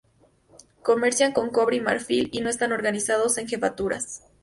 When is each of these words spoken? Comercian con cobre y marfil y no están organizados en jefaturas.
Comercian 0.81 1.31
con 1.31 1.51
cobre 1.51 1.75
y 1.75 1.79
marfil 1.81 2.29
y 2.33 2.41
no 2.41 2.49
están 2.49 2.71
organizados 2.71 3.37
en 3.37 3.47
jefaturas. 3.47 4.23